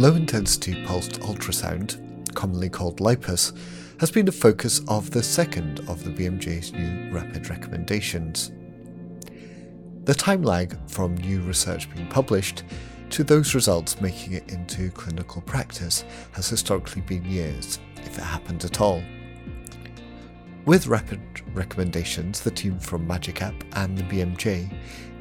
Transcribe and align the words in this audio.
Low 0.00 0.14
intensity 0.14 0.82
pulsed 0.86 1.20
ultrasound, 1.20 2.34
commonly 2.34 2.70
called 2.70 3.00
LIPUS, 3.00 3.52
has 3.98 4.10
been 4.10 4.24
the 4.24 4.32
focus 4.32 4.80
of 4.88 5.10
the 5.10 5.22
second 5.22 5.80
of 5.90 6.02
the 6.04 6.10
BMJ's 6.10 6.72
new 6.72 7.14
rapid 7.14 7.50
recommendations. 7.50 8.50
The 10.04 10.14
time 10.14 10.40
lag 10.40 10.74
from 10.88 11.16
new 11.16 11.42
research 11.42 11.94
being 11.94 12.08
published 12.08 12.62
to 13.10 13.22
those 13.22 13.54
results 13.54 14.00
making 14.00 14.32
it 14.32 14.50
into 14.50 14.90
clinical 14.92 15.42
practice 15.42 16.06
has 16.32 16.48
historically 16.48 17.02
been 17.02 17.26
years, 17.26 17.78
if 17.96 18.16
it 18.16 18.24
happened 18.24 18.64
at 18.64 18.80
all. 18.80 19.02
With 20.64 20.86
rapid 20.86 21.20
recommendations, 21.52 22.40
the 22.40 22.50
team 22.50 22.78
from 22.78 23.06
Magic 23.06 23.42
App 23.42 23.62
and 23.74 23.98
the 23.98 24.04
BMJ 24.04 24.74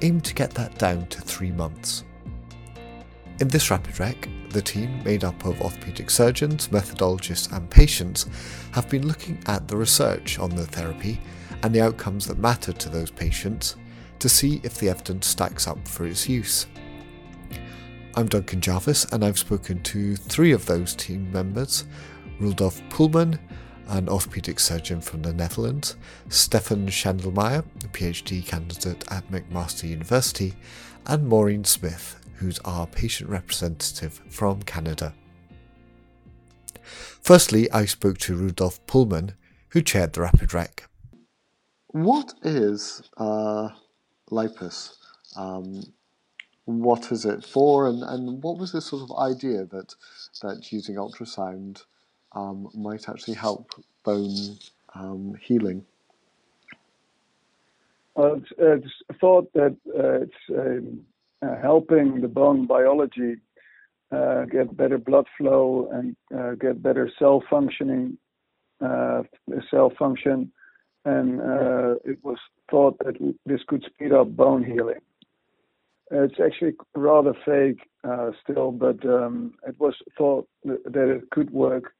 aim 0.03 0.21
to 0.21 0.33
get 0.33 0.51
that 0.51 0.77
down 0.77 1.05
to 1.07 1.19
three 1.19 1.51
months. 1.51 2.05
In 3.39 3.47
this 3.47 3.71
rapid 3.71 3.97
rec, 4.01 4.27
the 4.49 4.61
team, 4.61 5.01
made 5.05 5.23
up 5.23 5.45
of 5.45 5.55
orthopaedic 5.59 6.11
surgeons, 6.11 6.67
methodologists, 6.67 7.55
and 7.55 7.69
patients, 7.69 8.25
have 8.73 8.89
been 8.89 9.07
looking 9.07 9.41
at 9.45 9.65
the 9.65 9.77
research 9.77 10.37
on 10.39 10.49
the 10.49 10.65
therapy 10.65 11.21
and 11.63 11.73
the 11.73 11.79
outcomes 11.79 12.27
that 12.27 12.37
matter 12.37 12.73
to 12.73 12.89
those 12.89 13.09
patients 13.09 13.77
to 14.19 14.27
see 14.27 14.59
if 14.63 14.77
the 14.77 14.89
evidence 14.89 15.25
stacks 15.27 15.69
up 15.69 15.87
for 15.87 16.05
its 16.05 16.27
use. 16.27 16.67
I'm 18.15 18.27
Duncan 18.27 18.59
Jarvis, 18.59 19.05
and 19.05 19.23
I've 19.23 19.39
spoken 19.39 19.81
to 19.83 20.17
three 20.17 20.51
of 20.51 20.65
those 20.65 20.93
team 20.93 21.31
members 21.31 21.85
Rudolf 22.41 22.81
Poolman, 22.89 23.39
an 23.87 24.07
orthopaedic 24.07 24.59
surgeon 24.59 24.99
from 24.99 25.21
the 25.21 25.31
Netherlands, 25.31 25.95
Stefan 26.27 26.87
Schandelmaier, 26.87 27.63
a 27.85 27.87
PhD 27.87 28.45
candidate 28.45 29.05
at 29.09 29.31
McMaster 29.31 29.87
University, 29.87 30.55
and 31.07 31.25
Maureen 31.25 31.63
Smith, 31.63 32.18
who's 32.39 32.59
our 32.59 32.87
patient 32.87 33.29
representative 33.29 34.21
from 34.29 34.61
Canada. 34.63 35.13
Firstly, 36.81 37.69
I 37.71 37.85
spoke 37.85 38.17
to 38.19 38.35
Rudolf 38.35 38.85
Poolman, 38.87 39.35
who 39.69 39.81
chaired 39.81 40.13
the 40.13 40.21
Rapid 40.21 40.53
Rec. 40.53 40.89
What 41.87 42.33
is 42.43 43.01
uh, 43.17 43.69
lipus? 44.31 44.95
Um, 45.35 45.83
what 46.65 47.11
is 47.11 47.25
it 47.25 47.43
for, 47.43 47.87
and, 47.87 48.03
and 48.03 48.43
what 48.43 48.57
was 48.57 48.71
this 48.71 48.85
sort 48.85 49.03
of 49.03 49.17
idea 49.17 49.65
that 49.65 49.95
that 50.41 50.71
using 50.71 50.95
ultrasound 50.95 51.83
um, 52.33 52.69
might 52.73 53.09
actually 53.09 53.33
help 53.33 53.73
bone 54.03 54.57
um, 54.95 55.35
healing? 55.41 55.83
Well, 58.15 58.35
it's, 58.35 58.51
it's 58.57 59.19
thought 59.19 59.51
that 59.53 59.75
uh, 59.87 60.21
it's 60.21 60.33
um, 60.49 61.05
uh, 61.41 61.55
helping 61.61 62.21
the 62.21 62.27
bone 62.27 62.65
biology 62.65 63.35
uh, 64.11 64.45
get 64.45 64.75
better 64.75 64.97
blood 64.97 65.25
flow 65.37 65.89
and 65.93 66.15
uh, 66.37 66.55
get 66.55 66.81
better 66.81 67.09
cell 67.19 67.43
functioning, 67.49 68.17
uh, 68.81 69.21
cell 69.69 69.91
function, 69.97 70.51
and 71.05 71.39
uh, 71.39 71.95
it 72.03 72.17
was 72.23 72.37
thought 72.69 72.97
that 72.99 73.15
this 73.45 73.61
could 73.67 73.83
speed 73.83 74.11
up 74.11 74.35
bone 74.35 74.63
healing. 74.63 74.99
It's 76.11 76.39
actually 76.43 76.73
rather 76.95 77.33
fake 77.45 77.81
uh, 78.03 78.31
still, 78.43 78.71
but 78.71 79.05
um, 79.05 79.53
it 79.67 79.79
was 79.79 79.93
thought 80.17 80.47
that 80.65 80.95
it 80.95 81.29
could 81.29 81.51
work 81.51 81.93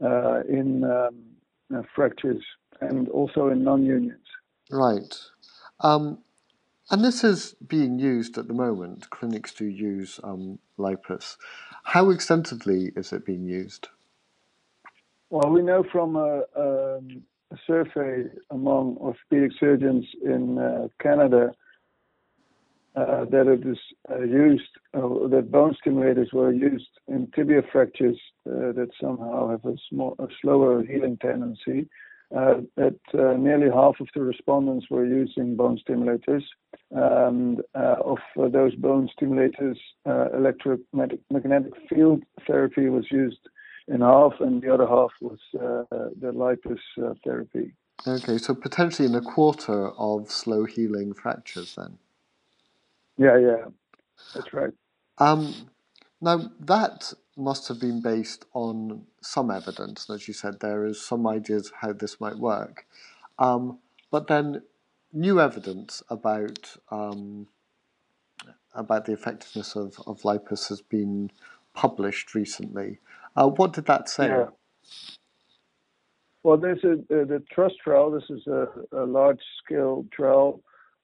in 0.00 0.82
um, 0.84 1.84
fractures 1.94 2.44
and 2.80 3.08
also 3.08 3.48
in 3.48 3.62
non-unions. 3.62 4.26
Right. 4.70 5.14
Um, 5.80 6.18
and 6.90 7.04
this 7.04 7.24
is 7.24 7.54
being 7.66 7.98
used 7.98 8.38
at 8.38 8.48
the 8.48 8.54
moment. 8.54 9.10
Clinics 9.10 9.52
do 9.52 9.64
use 9.64 10.20
um, 10.22 10.58
lipus. 10.78 11.36
How 11.84 12.10
extensively 12.10 12.92
is 12.96 13.12
it 13.12 13.24
being 13.24 13.44
used? 13.44 13.88
Well, 15.30 15.50
we 15.50 15.62
know 15.62 15.84
from 15.90 16.16
a, 16.16 16.42
um, 16.56 17.22
a 17.50 17.56
survey 17.66 18.24
among 18.50 18.96
orthopedic 18.98 19.52
surgeons 19.58 20.04
in 20.24 20.58
uh, 20.58 20.88
Canada 21.02 21.50
uh, 22.94 23.24
that 23.26 23.46
it 23.46 23.66
is 23.66 23.78
uh, 24.10 24.20
used, 24.20 24.70
uh, 24.94 25.28
that 25.28 25.50
bone 25.50 25.76
stimulators 25.84 26.32
were 26.32 26.52
used 26.52 26.88
in 27.08 27.26
tibia 27.34 27.62
fractures 27.72 28.18
uh, 28.48 28.72
that 28.72 28.88
somehow 29.00 29.50
have 29.50 29.64
a, 29.64 29.74
small, 29.90 30.14
a 30.18 30.26
slower 30.40 30.82
healing 30.84 31.18
tendency 31.20 31.80
uh, 31.80 32.05
that 32.30 32.98
uh, 33.14 33.36
nearly 33.36 33.70
half 33.70 34.00
of 34.00 34.08
the 34.14 34.22
respondents 34.22 34.86
were 34.90 35.06
using 35.06 35.56
bone 35.56 35.78
stimulators. 35.86 36.42
And 36.90 37.62
uh, 37.74 37.96
of 38.04 38.18
those 38.36 38.74
bone 38.76 39.08
stimulators, 39.18 39.76
electromagnetic 40.04 41.72
field 41.88 42.22
therapy 42.46 42.88
was 42.88 43.06
used 43.10 43.40
in 43.88 44.00
half, 44.00 44.34
and 44.40 44.62
the 44.62 44.72
other 44.72 44.86
half 44.86 45.10
was 45.20 45.38
the 45.52 46.32
lipus 46.32 47.16
therapy. 47.24 47.72
Okay, 48.06 48.38
so 48.38 48.54
potentially 48.54 49.08
in 49.08 49.14
a 49.14 49.20
quarter 49.20 49.88
of 49.92 50.30
slow 50.30 50.64
healing 50.64 51.14
fractures 51.14 51.74
then. 51.76 51.98
Yeah, 53.18 53.38
yeah, 53.38 53.64
that's 54.34 54.52
right. 54.52 54.72
Um, 55.18 55.54
now 56.20 56.50
that 56.60 57.14
must 57.36 57.68
have 57.68 57.80
been 57.80 58.00
based 58.00 58.44
on 58.54 59.06
some 59.20 59.50
evidence. 59.50 60.08
And 60.08 60.16
As 60.16 60.26
you 60.26 60.34
said, 60.34 60.60
there 60.60 60.86
is 60.86 61.04
some 61.04 61.26
ideas 61.26 61.72
how 61.80 61.92
this 61.92 62.20
might 62.20 62.38
work. 62.38 62.86
Um, 63.38 63.78
but 64.10 64.28
then 64.28 64.62
new 65.12 65.40
evidence 65.40 66.02
about 66.08 66.76
um, 66.90 67.48
about 68.74 69.06
the 69.06 69.12
effectiveness 69.12 69.74
of, 69.74 69.98
of 70.06 70.22
lipus 70.22 70.68
has 70.68 70.82
been 70.82 71.30
published 71.74 72.34
recently. 72.34 72.98
Uh, 73.34 73.48
what 73.48 73.72
did 73.72 73.86
that 73.86 74.08
say? 74.08 74.28
Yeah. 74.28 74.46
Well, 76.42 76.58
there's 76.58 76.84
a, 76.84 76.92
uh, 76.92 77.24
the 77.24 77.42
TRUST 77.52 77.74
trial. 77.82 78.10
This 78.10 78.30
is 78.30 78.46
a, 78.46 78.68
a 78.92 79.04
large-scale 79.04 80.06
trial 80.12 80.62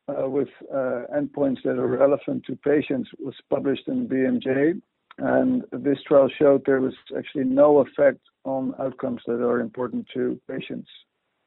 uh, 0.09 0.29
with 0.29 0.49
uh, 0.73 1.03
endpoints 1.17 1.63
that 1.65 1.79
are 1.79 1.87
relevant 1.87 2.45
to 2.47 2.57
patients. 2.57 3.11
Was 3.19 3.35
published 3.51 3.89
in 3.89 4.07
BMJ, 4.09 4.81
and 5.19 5.63
this 5.73 5.99
trial 6.07 6.29
showed 6.39 6.63
there 6.65 6.81
was 6.81 6.95
actually 7.17 7.45
no 7.45 7.79
effect 7.79 8.21
on 8.45 8.75
outcomes 8.79 9.23
that 9.27 9.45
are 9.45 9.61
important 9.61 10.07
to 10.15 10.41
patients. 10.51 10.89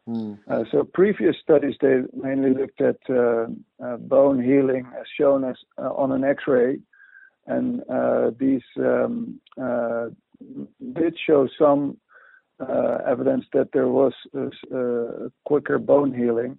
Mm. 0.08 0.38
Uh, 0.48 0.64
so 0.72 0.84
previous 0.84 1.36
studies 1.42 1.76
they 1.81 2.02
mainly 2.14 2.53
looked 2.53 2.80
at 2.80 2.98
uh, 3.09 3.48
uh, 3.84 3.98
bone 3.98 4.42
healing 4.42 4.86
as 5.00 5.06
shown 5.20 5.44
as 5.44 5.56
uh, 5.80 5.92
on 5.94 6.12
an 6.12 6.24
X-ray, 6.24 6.78
and 7.48 7.81
uh, 7.90 8.30
these 8.40 8.62
um, 8.78 9.40
uh, 9.62 10.08
did 10.94 11.18
show 11.26 11.47
some 11.58 11.97
evidence 13.08 13.46
that 13.52 13.70
there 13.74 13.88
was 13.88 14.14
quicker 15.46 15.80
bone 15.80 16.14
healing, 16.14 16.58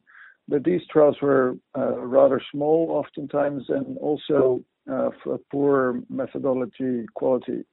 but 0.49 0.65
these 0.65 0.83
trials 0.91 1.17
were 1.23 1.57
rather 1.75 2.41
small 2.53 2.89
oftentimes 2.91 3.65
and 3.69 3.97
also 3.99 4.61
uh, 4.91 5.11
for 5.23 5.39
poor 5.51 6.03
methodology 6.09 7.07
quality. 7.15 7.65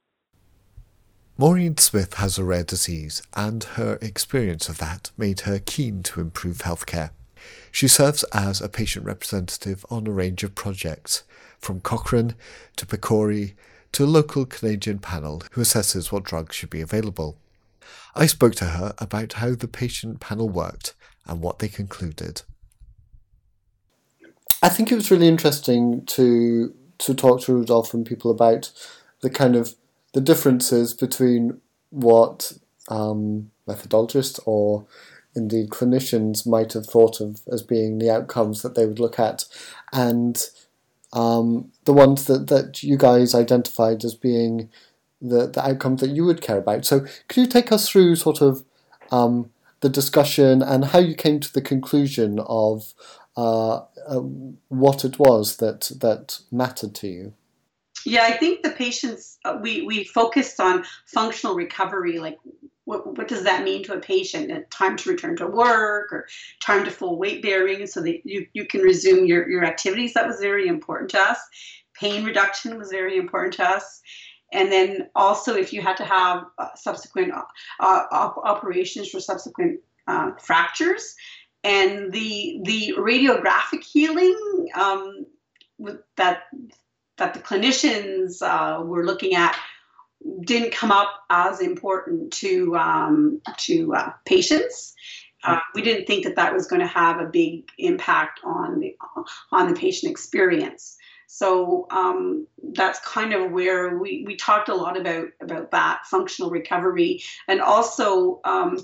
Maureen 1.36 1.76
Smith 1.76 2.14
has 2.14 2.38
a 2.38 2.44
rare 2.44 2.62
disease, 2.62 3.22
and 3.34 3.64
her 3.64 3.98
experience 4.00 4.68
of 4.68 4.78
that 4.78 5.10
made 5.16 5.40
her 5.40 5.58
keen 5.58 6.02
to 6.04 6.20
improve 6.20 6.58
healthcare. 6.58 7.10
She 7.72 7.88
serves 7.88 8.22
as 8.32 8.60
a 8.60 8.68
patient 8.68 9.04
representative 9.04 9.84
on 9.90 10.06
a 10.06 10.12
range 10.12 10.44
of 10.44 10.54
projects, 10.54 11.24
from 11.58 11.80
Cochrane 11.80 12.36
to 12.76 12.86
PCORI 12.86 13.54
to 13.92 14.04
a 14.04 14.06
local 14.06 14.46
Canadian 14.46 15.00
panel 15.00 15.42
who 15.52 15.62
assesses 15.62 16.12
what 16.12 16.24
drugs 16.24 16.54
should 16.54 16.70
be 16.70 16.80
available. 16.80 17.36
I 18.14 18.26
spoke 18.26 18.54
to 18.56 18.66
her 18.66 18.94
about 18.98 19.34
how 19.34 19.54
the 19.54 19.68
patient 19.68 20.20
panel 20.20 20.48
worked 20.48 20.94
and 21.26 21.40
what 21.40 21.58
they 21.58 21.68
concluded. 21.68 22.42
I 24.62 24.68
think 24.68 24.90
it 24.90 24.94
was 24.94 25.10
really 25.10 25.28
interesting 25.28 26.06
to 26.06 26.74
to 26.98 27.14
talk 27.14 27.42
to 27.42 27.54
Rudolf 27.54 27.94
and 27.94 28.06
people 28.06 28.30
about 28.30 28.70
the 29.20 29.30
kind 29.30 29.56
of 29.56 29.74
the 30.12 30.20
differences 30.20 30.94
between 30.94 31.60
what 31.90 32.52
um, 32.88 33.50
methodologists 33.68 34.40
or 34.46 34.86
indeed 35.34 35.70
clinicians 35.70 36.46
might 36.46 36.72
have 36.72 36.86
thought 36.86 37.20
of 37.20 37.40
as 37.50 37.62
being 37.62 37.98
the 37.98 38.10
outcomes 38.10 38.62
that 38.62 38.74
they 38.74 38.86
would 38.86 39.00
look 39.00 39.18
at, 39.18 39.44
and 39.92 40.44
um, 41.12 41.72
the 41.84 41.92
ones 41.92 42.26
that, 42.26 42.48
that 42.48 42.82
you 42.82 42.96
guys 42.96 43.34
identified 43.34 44.04
as 44.04 44.14
being 44.14 44.68
the, 45.20 45.46
the 45.46 45.64
outcomes 45.64 46.00
that 46.00 46.10
you 46.10 46.24
would 46.24 46.42
care 46.42 46.58
about. 46.58 46.84
So, 46.84 47.00
could 47.28 47.40
you 47.40 47.46
take 47.46 47.72
us 47.72 47.88
through 47.88 48.16
sort 48.16 48.40
of 48.40 48.64
um, 49.10 49.50
the 49.80 49.88
discussion 49.88 50.62
and 50.62 50.86
how 50.86 50.98
you 50.98 51.14
came 51.14 51.40
to 51.40 51.52
the 51.52 51.62
conclusion 51.62 52.38
of 52.46 52.94
uh, 53.36 53.80
uh, 54.06 54.20
what 54.68 55.04
it 55.04 55.18
was 55.18 55.56
that 55.56 55.90
that 56.00 56.40
mattered 56.50 56.94
to 56.96 57.08
you. 57.08 57.34
Yeah, 58.06 58.24
I 58.24 58.32
think 58.32 58.62
the 58.62 58.70
patients 58.70 59.38
uh, 59.44 59.58
we 59.60 59.82
we 59.82 60.04
focused 60.04 60.60
on 60.60 60.84
functional 61.06 61.54
recovery, 61.54 62.18
like 62.18 62.38
what, 62.84 63.16
what 63.16 63.28
does 63.28 63.44
that 63.44 63.64
mean 63.64 63.82
to 63.84 63.94
a 63.94 64.00
patient? 64.00 64.50
And 64.50 64.70
time 64.70 64.96
to 64.98 65.10
return 65.10 65.36
to 65.36 65.46
work 65.46 66.12
or 66.12 66.26
time 66.60 66.84
to 66.84 66.90
full 66.90 67.18
weight 67.18 67.40
bearing 67.42 67.86
so 67.86 68.02
that 68.02 68.20
you, 68.24 68.46
you 68.52 68.66
can 68.66 68.82
resume 68.82 69.24
your, 69.24 69.48
your 69.48 69.64
activities. 69.64 70.12
That 70.12 70.26
was 70.26 70.38
very 70.38 70.66
important 70.68 71.10
to 71.12 71.18
us. 71.20 71.38
Pain 71.94 72.24
reduction 72.24 72.76
was 72.76 72.90
very 72.90 73.16
important 73.16 73.54
to 73.54 73.64
us. 73.64 74.02
and 74.52 74.70
then 74.70 75.08
also 75.14 75.54
if 75.54 75.72
you 75.72 75.82
had 75.82 75.96
to 75.96 76.04
have 76.04 76.44
uh, 76.58 76.68
subsequent 76.76 77.32
uh, 77.32 77.42
op- 78.12 78.38
operations 78.44 79.08
for 79.10 79.20
subsequent 79.20 79.80
uh, 80.06 80.30
fractures, 80.38 81.14
and 81.64 82.12
the 82.12 82.60
the 82.62 82.94
radiographic 82.98 83.82
healing 83.82 84.68
um, 84.74 85.26
that 86.16 86.42
that 87.16 87.34
the 87.34 87.40
clinicians 87.40 88.42
uh, 88.42 88.82
were 88.82 89.04
looking 89.04 89.34
at 89.34 89.58
didn't 90.42 90.72
come 90.72 90.90
up 90.90 91.24
as 91.30 91.60
important 91.60 92.32
to 92.32 92.76
um, 92.76 93.40
to 93.56 93.94
uh, 93.94 94.12
patients. 94.26 94.94
Uh, 95.42 95.58
we 95.74 95.82
didn't 95.82 96.06
think 96.06 96.24
that 96.24 96.36
that 96.36 96.54
was 96.54 96.66
going 96.66 96.80
to 96.80 96.86
have 96.86 97.20
a 97.20 97.26
big 97.26 97.68
impact 97.78 98.40
on 98.44 98.80
the 98.80 98.96
on 99.50 99.68
the 99.68 99.78
patient 99.78 100.10
experience. 100.10 100.96
So 101.26 101.86
um, 101.90 102.46
that's 102.74 103.00
kind 103.00 103.32
of 103.32 103.50
where 103.50 103.98
we, 103.98 104.24
we 104.26 104.36
talked 104.36 104.68
a 104.68 104.74
lot 104.74 104.98
about 104.98 105.28
about 105.40 105.70
that 105.72 106.02
functional 106.06 106.50
recovery 106.50 107.22
and 107.48 107.60
also 107.60 108.40
um, 108.44 108.78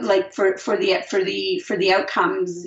like 0.00 0.32
for, 0.32 0.56
for 0.58 0.76
the 0.76 1.02
for 1.08 1.22
the 1.24 1.58
for 1.60 1.76
the 1.76 1.92
outcomes, 1.92 2.66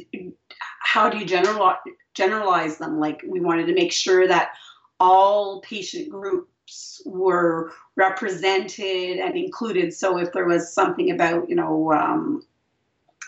how 0.81 1.09
do 1.09 1.17
you 1.17 1.25
generalize 1.25 1.77
generalize 2.13 2.77
them? 2.77 2.99
Like 2.99 3.21
we 3.27 3.39
wanted 3.39 3.67
to 3.67 3.73
make 3.73 3.91
sure 3.91 4.27
that 4.27 4.53
all 4.99 5.61
patient 5.61 6.09
groups 6.09 7.01
were 7.05 7.71
represented 7.95 9.19
and 9.19 9.35
included. 9.35 9.93
So 9.93 10.17
if 10.17 10.31
there 10.31 10.45
was 10.45 10.73
something 10.73 11.11
about 11.11 11.49
you 11.49 11.55
know 11.55 11.91
um, 11.93 12.41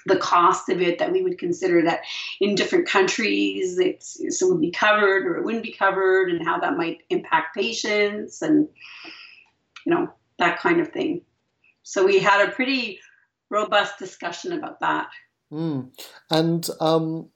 the 0.05 0.17
cost 0.17 0.69
of 0.69 0.81
it 0.81 0.99
that 0.99 1.11
we 1.11 1.21
would 1.21 1.37
consider 1.37 1.81
that 1.81 2.01
in 2.39 2.55
different 2.55 2.87
countries 2.87 3.79
it's 3.79 4.19
it 4.19 4.33
would 4.41 4.61
be 4.61 4.71
covered 4.71 5.25
or 5.25 5.37
it 5.37 5.43
wouldn't 5.43 5.63
be 5.63 5.71
covered 5.71 6.29
and 6.29 6.45
how 6.45 6.59
that 6.59 6.77
might 6.77 6.99
impact 7.09 7.55
patients 7.55 8.41
and 8.41 8.67
you 9.85 9.93
know 9.93 10.07
that 10.37 10.59
kind 10.59 10.79
of 10.79 10.89
thing 10.89 11.21
so 11.83 12.05
we 12.05 12.19
had 12.19 12.47
a 12.47 12.51
pretty 12.51 12.99
robust 13.49 13.97
discussion 13.99 14.53
about 14.53 14.79
that 14.79 15.09
mm. 15.51 15.89
and 16.29 16.69
um, 16.79 17.29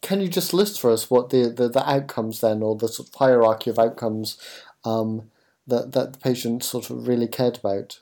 can 0.00 0.20
you 0.20 0.28
just 0.28 0.52
list 0.52 0.80
for 0.80 0.90
us 0.90 1.10
what 1.10 1.30
the, 1.30 1.48
the, 1.48 1.68
the 1.68 1.88
outcomes 1.88 2.40
then 2.40 2.62
or 2.62 2.76
the 2.76 2.88
sort 2.88 3.08
of 3.08 3.14
hierarchy 3.14 3.70
of 3.70 3.78
outcomes 3.78 4.36
um, 4.84 5.30
that, 5.66 5.92
that 5.92 6.12
the 6.12 6.18
patient 6.18 6.64
sort 6.64 6.90
of 6.90 7.06
really 7.06 7.28
cared 7.28 7.58
about 7.58 8.00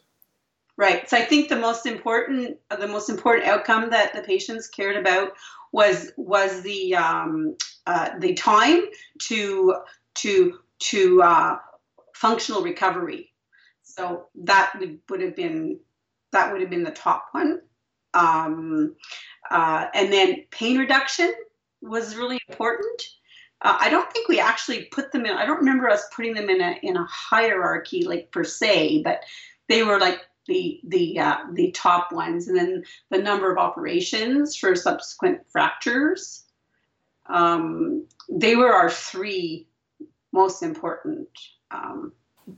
Right. 0.80 1.06
So 1.10 1.18
I 1.18 1.26
think 1.26 1.50
the 1.50 1.56
most 1.56 1.84
important 1.84 2.56
the 2.70 2.88
most 2.88 3.10
important 3.10 3.46
outcome 3.46 3.90
that 3.90 4.14
the 4.14 4.22
patients 4.22 4.66
cared 4.66 4.96
about 4.96 5.34
was 5.72 6.10
was 6.16 6.62
the 6.62 6.94
um, 6.94 7.54
uh, 7.86 8.18
the 8.18 8.32
time 8.32 8.84
to 9.24 9.76
to 10.14 10.58
to 10.78 11.22
uh, 11.22 11.58
functional 12.14 12.62
recovery. 12.62 13.30
So 13.82 14.28
that 14.44 14.72
would, 14.80 15.00
would 15.10 15.20
have 15.20 15.36
been 15.36 15.80
that 16.32 16.52
would 16.52 16.60
have 16.60 16.70
been 16.70 16.84
the 16.84 16.90
top 16.90 17.26
one. 17.32 17.60
Um, 18.14 18.96
uh, 19.50 19.86
and 19.94 20.12
then 20.12 20.44
pain 20.50 20.78
reduction 20.78 21.32
was 21.82 22.16
really 22.16 22.40
important. 22.48 23.02
Uh, 23.62 23.76
I 23.78 23.90
don't 23.90 24.10
think 24.12 24.28
we 24.28 24.40
actually 24.40 24.84
put 24.86 25.12
them 25.12 25.26
in. 25.26 25.32
I 25.32 25.44
don't 25.44 25.58
remember 25.58 25.88
us 25.88 26.04
putting 26.14 26.34
them 26.34 26.48
in 26.48 26.60
a 26.60 26.78
in 26.82 26.96
a 26.96 27.04
hierarchy 27.04 28.04
like 28.04 28.30
per 28.32 28.44
se, 28.44 29.02
but 29.02 29.22
they 29.68 29.82
were 29.82 29.98
like 29.98 30.20
the 30.46 30.80
the 30.84 31.18
uh, 31.18 31.38
the 31.52 31.70
top 31.72 32.10
ones, 32.12 32.48
and 32.48 32.56
then 32.56 32.84
the 33.10 33.18
number 33.18 33.52
of 33.52 33.58
operations 33.58 34.56
for 34.56 34.74
subsequent 34.74 35.40
fractures. 35.50 36.44
Um, 37.26 38.06
they 38.30 38.56
were 38.56 38.72
our 38.72 38.90
three 38.90 39.68
most 40.32 40.62
important. 40.62 41.28
Um, 41.70 42.12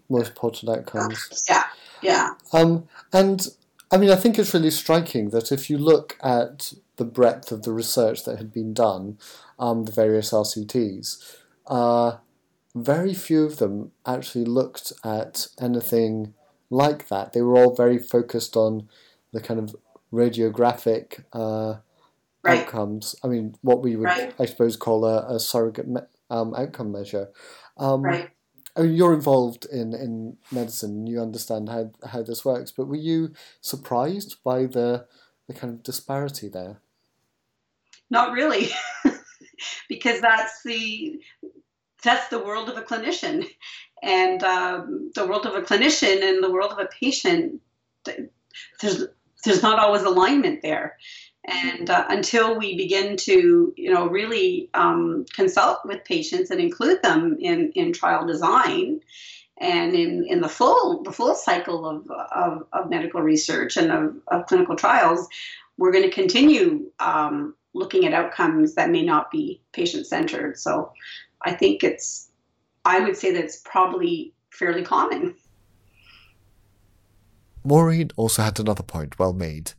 most 0.08 0.30
important 0.30 0.70
outcomes. 0.70 1.44
Yeah, 1.48 1.64
yeah. 2.00 2.30
Um, 2.52 2.88
and 3.12 3.46
I 3.92 3.98
mean, 3.98 4.10
I 4.10 4.16
think 4.16 4.38
it's 4.38 4.54
really 4.54 4.70
striking 4.70 5.30
that 5.30 5.52
if 5.52 5.68
you 5.68 5.76
look 5.76 6.16
at 6.22 6.72
the 6.96 7.04
breadth 7.04 7.52
of 7.52 7.62
the 7.62 7.72
research 7.72 8.24
that 8.24 8.38
had 8.38 8.50
been 8.50 8.72
done, 8.72 9.18
um, 9.58 9.84
the 9.84 9.92
various 9.92 10.30
RCTs, 10.30 11.36
uh, 11.66 12.16
very 12.74 13.12
few 13.12 13.44
of 13.44 13.58
them 13.58 13.92
actually 14.06 14.46
looked 14.46 14.94
at 15.04 15.48
anything 15.60 16.32
like 16.70 17.08
that. 17.08 17.34
They 17.34 17.42
were 17.42 17.58
all 17.58 17.74
very 17.74 17.98
focused 17.98 18.56
on 18.56 18.88
the 19.30 19.42
kind 19.42 19.60
of 19.60 19.76
radiographic 20.10 21.24
uh, 21.34 21.80
right. 22.42 22.60
outcomes. 22.60 23.14
I 23.22 23.28
mean, 23.28 23.56
what 23.60 23.82
we 23.82 23.96
would, 23.96 24.06
right. 24.06 24.34
I 24.38 24.46
suppose, 24.46 24.76
call 24.76 25.04
a, 25.04 25.34
a 25.34 25.38
surrogate 25.38 25.88
me- 25.88 26.00
um, 26.30 26.54
outcome 26.54 26.92
measure. 26.92 27.28
Um, 27.76 28.02
right. 28.02 28.30
I 28.74 28.82
mean, 28.82 28.94
you're 28.94 29.14
involved 29.14 29.66
in, 29.66 29.92
in 29.92 30.38
medicine, 30.50 31.06
you 31.06 31.20
understand 31.20 31.68
how, 31.68 31.90
how 32.06 32.22
this 32.22 32.44
works, 32.44 32.70
but 32.70 32.86
were 32.86 32.96
you 32.96 33.32
surprised 33.60 34.36
by 34.42 34.66
the, 34.66 35.06
the 35.46 35.54
kind 35.54 35.74
of 35.74 35.82
disparity 35.82 36.48
there? 36.48 36.80
Not 38.10 38.32
really, 38.32 38.70
because 39.88 40.20
that's 40.20 40.62
the 40.64 41.20
that's 42.02 42.28
the 42.28 42.38
world 42.38 42.68
of 42.68 42.76
a 42.76 42.82
clinician 42.82 43.46
and 44.02 44.42
um, 44.42 45.12
the 45.14 45.26
world 45.26 45.46
of 45.46 45.54
a 45.54 45.62
clinician 45.62 46.22
and 46.22 46.42
the 46.42 46.50
world 46.50 46.72
of 46.72 46.78
a 46.78 46.88
patient 47.00 47.60
there's 48.80 49.04
there's 49.44 49.62
not 49.62 49.78
always 49.78 50.02
alignment 50.02 50.60
there 50.62 50.98
and 51.44 51.90
uh, 51.90 52.04
until 52.08 52.56
we 52.56 52.76
begin 52.76 53.16
to 53.16 53.72
you 53.76 53.92
know 53.92 54.06
really 54.06 54.70
um, 54.74 55.24
consult 55.34 55.80
with 55.84 56.04
patients 56.04 56.50
and 56.50 56.60
include 56.60 57.02
them 57.02 57.36
in 57.40 57.72
in 57.72 57.92
trial 57.92 58.26
design 58.26 59.00
and 59.58 59.94
in, 59.94 60.24
in 60.28 60.40
the 60.40 60.48
full 60.48 61.02
the 61.02 61.12
full 61.12 61.34
cycle 61.34 61.86
of, 61.86 62.10
of, 62.10 62.66
of 62.72 62.90
medical 62.90 63.20
research 63.20 63.76
and 63.76 63.92
of, 63.92 64.16
of 64.28 64.46
clinical 64.46 64.76
trials 64.76 65.28
we're 65.78 65.92
going 65.92 66.04
to 66.04 66.10
continue 66.10 66.90
um, 67.00 67.54
looking 67.74 68.06
at 68.06 68.12
outcomes 68.12 68.74
that 68.74 68.90
may 68.90 69.02
not 69.02 69.30
be 69.30 69.60
patient 69.72 70.06
centered 70.06 70.58
so 70.58 70.92
i 71.42 71.52
think 71.52 71.82
it's 71.82 72.28
I 72.84 73.00
would 73.00 73.16
say 73.16 73.32
that 73.32 73.44
it's 73.44 73.58
probably 73.58 74.34
fairly 74.50 74.82
common. 74.82 75.34
Maureen 77.64 78.10
also 78.16 78.42
had 78.42 78.58
another 78.58 78.82
point 78.82 79.18
well 79.18 79.32
made. 79.32 79.72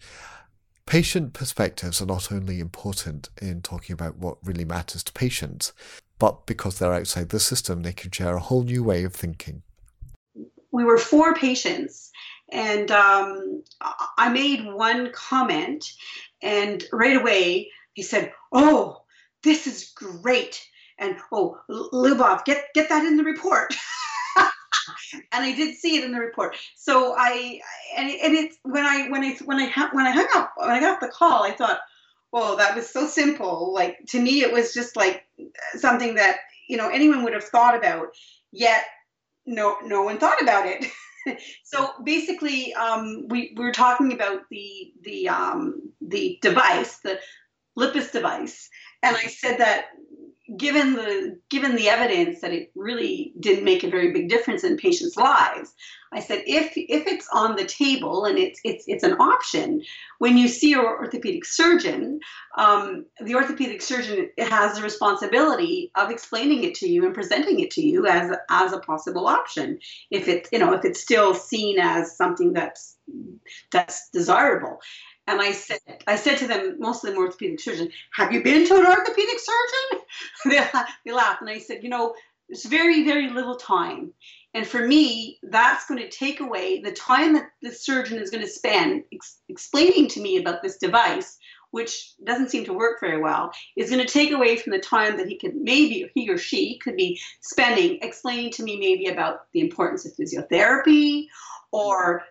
Patient 0.85 1.33
perspectives 1.33 2.01
are 2.01 2.05
not 2.05 2.31
only 2.31 2.59
important 2.59 3.29
in 3.41 3.61
talking 3.61 3.93
about 3.93 4.17
what 4.17 4.37
really 4.43 4.65
matters 4.65 5.03
to 5.03 5.13
patients, 5.13 5.73
but 6.19 6.45
because 6.45 6.77
they're 6.77 6.93
outside 6.93 7.29
the 7.29 7.39
system, 7.39 7.81
they 7.81 7.93
can 7.93 8.11
share 8.11 8.35
a 8.35 8.39
whole 8.39 8.63
new 8.63 8.83
way 8.83 9.03
of 9.03 9.13
thinking. 9.13 9.63
We 10.71 10.83
were 10.83 10.97
four 10.97 11.33
patients, 11.35 12.11
and 12.51 12.91
um, 12.91 13.63
I 14.17 14.29
made 14.29 14.65
one 14.65 15.11
comment, 15.13 15.85
and 16.41 16.83
right 16.91 17.17
away 17.17 17.71
he 17.93 18.01
said, 18.01 18.33
Oh, 18.51 19.03
this 19.43 19.67
is 19.67 19.91
great 19.95 20.61
and 20.99 21.17
oh, 21.31 21.59
Lubov, 21.69 22.45
get 22.45 22.65
get 22.73 22.89
that 22.89 23.05
in 23.05 23.17
the 23.17 23.23
report. 23.23 23.73
and 25.13 25.43
I 25.43 25.53
did 25.53 25.75
see 25.75 25.97
it 25.97 26.03
in 26.03 26.11
the 26.11 26.19
report. 26.19 26.55
So 26.75 27.15
I 27.17 27.59
and, 27.97 28.09
it, 28.09 28.19
and 28.23 28.35
it's 28.35 28.57
when 28.63 28.85
I 28.85 29.09
when 29.09 29.23
I 29.23 29.35
when 29.45 29.59
I 29.59 29.89
when 29.91 30.05
I 30.05 30.11
hung 30.11 30.27
up 30.35 30.53
when 30.57 30.71
I 30.71 30.79
got 30.79 30.99
the 30.99 31.07
call, 31.07 31.43
I 31.43 31.51
thought, 31.51 31.79
well, 32.31 32.57
that 32.57 32.75
was 32.75 32.89
so 32.89 33.07
simple. 33.07 33.73
Like 33.73 33.99
to 34.09 34.21
me, 34.21 34.41
it 34.41 34.51
was 34.51 34.73
just 34.73 34.95
like 34.95 35.25
something 35.75 36.15
that 36.15 36.37
you 36.67 36.77
know 36.77 36.89
anyone 36.89 37.23
would 37.23 37.33
have 37.33 37.43
thought 37.43 37.75
about. 37.75 38.07
Yet 38.51 38.83
no 39.45 39.77
no 39.83 40.03
one 40.03 40.17
thought 40.17 40.41
about 40.41 40.65
it. 40.67 40.85
so 41.63 41.91
basically, 42.03 42.73
um, 42.73 43.27
we, 43.27 43.53
we 43.55 43.63
were 43.63 43.71
talking 43.71 44.13
about 44.13 44.41
the 44.49 44.93
the 45.03 45.29
um, 45.29 45.91
the 46.01 46.37
device, 46.41 46.97
the 46.99 47.19
LIPUS 47.75 48.11
device, 48.11 48.69
and 49.01 49.15
I 49.15 49.27
said 49.27 49.59
that 49.59 49.85
given 50.57 50.93
the 50.93 51.39
given 51.49 51.75
the 51.75 51.89
evidence 51.89 52.41
that 52.41 52.51
it 52.51 52.71
really 52.75 53.33
didn't 53.39 53.63
make 53.63 53.83
a 53.83 53.89
very 53.89 54.11
big 54.11 54.27
difference 54.27 54.63
in 54.63 54.75
patients' 54.75 55.15
lives, 55.15 55.73
I 56.11 56.19
said 56.19 56.43
if 56.45 56.73
if 56.75 57.07
it's 57.07 57.27
on 57.31 57.55
the 57.55 57.65
table 57.65 58.25
and 58.25 58.37
it's 58.37 58.59
it's 58.63 58.83
it's 58.87 59.03
an 59.03 59.13
option, 59.13 59.81
when 60.19 60.37
you 60.37 60.49
see 60.49 60.71
your 60.71 60.99
orthopedic 60.99 61.45
surgeon, 61.45 62.19
um, 62.57 63.05
the 63.21 63.35
orthopedic 63.35 63.81
surgeon 63.81 64.29
has 64.37 64.75
the 64.75 64.83
responsibility 64.83 65.91
of 65.95 66.11
explaining 66.11 66.63
it 66.63 66.75
to 66.75 66.89
you 66.89 67.05
and 67.05 67.13
presenting 67.13 67.61
it 67.61 67.71
to 67.71 67.81
you 67.81 68.05
as 68.05 68.35
as 68.49 68.73
a 68.73 68.79
possible 68.79 69.27
option. 69.27 69.79
If 70.11 70.27
it's 70.27 70.49
you 70.51 70.59
know 70.59 70.73
if 70.73 70.83
it's 70.83 71.01
still 71.01 71.33
seen 71.33 71.79
as 71.79 72.17
something 72.17 72.51
that's 72.51 72.97
that's 73.71 74.09
desirable. 74.11 74.79
And 75.27 75.41
I 75.41 75.51
said, 75.51 75.79
I 76.05 76.15
said 76.15 76.37
to 76.39 76.47
them, 76.47 76.77
most 76.79 77.03
of 77.03 77.09
them 77.09 77.19
orthopedic 77.19 77.59
surgeons, 77.59 77.93
have 78.13 78.33
you 78.33 78.43
been 78.43 78.65
to 78.67 78.75
an 78.75 78.85
orthopedic 78.85 79.39
surgeon? 79.39 80.05
they, 80.45 80.81
they 81.05 81.11
laughed. 81.11 81.41
And 81.41 81.49
I 81.49 81.59
said, 81.59 81.83
you 81.83 81.89
know, 81.89 82.13
it's 82.49 82.65
very, 82.65 83.05
very 83.05 83.29
little 83.29 83.55
time. 83.55 84.11
And 84.53 84.67
for 84.67 84.85
me, 84.85 85.39
that's 85.43 85.87
going 85.87 86.01
to 86.01 86.09
take 86.09 86.39
away 86.39 86.81
the 86.81 86.91
time 86.91 87.33
that 87.33 87.49
the 87.61 87.71
surgeon 87.71 88.19
is 88.19 88.29
going 88.29 88.43
to 88.43 88.49
spend 88.49 89.03
ex- 89.13 89.39
explaining 89.49 90.09
to 90.09 90.21
me 90.21 90.37
about 90.37 90.61
this 90.61 90.77
device 90.77 91.39
which 91.73 92.13
doesn't 92.23 92.51
seem 92.51 92.63
to 92.63 92.71
work 92.71 92.99
very 92.99 93.19
well, 93.19 93.51
is 93.75 93.89
going 93.89 94.05
to 94.05 94.13
take 94.13 94.31
away 94.31 94.55
from 94.55 94.73
the 94.73 94.79
time 94.79 95.17
that 95.17 95.27
he 95.27 95.35
could 95.39 95.55
maybe 95.55 96.07
he 96.13 96.29
or 96.29 96.37
she 96.37 96.77
could 96.77 96.95
be 96.95 97.19
spending 97.41 97.97
explaining 98.03 98.51
to 98.51 98.61
me 98.61 98.77
maybe 98.77 99.07
about 99.07 99.51
the 99.53 99.59
importance 99.59 100.05
of 100.05 100.13
physiotherapy 100.13 101.25
or 101.73 102.21